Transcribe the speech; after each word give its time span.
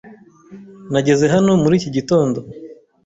Nageze 0.91 1.25
hano 1.33 1.51
muri 1.63 1.75
iki 1.79 1.89
gitondo. 1.95 2.39